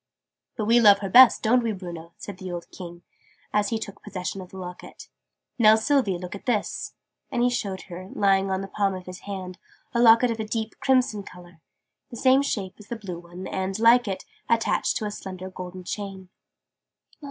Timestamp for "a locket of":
9.93-10.39